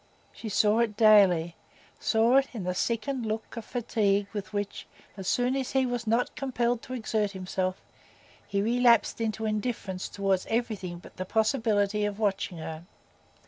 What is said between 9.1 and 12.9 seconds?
into indifference toward everything but the possibility of watching her.